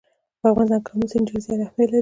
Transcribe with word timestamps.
په 0.39 0.45
افغانستان 0.51 0.81
کې 0.85 0.91
آمو 0.93 1.07
سیند 1.11 1.27
ډېر 1.27 1.39
زیات 1.45 1.59
اهمیت 1.61 1.79
لري. 1.81 1.89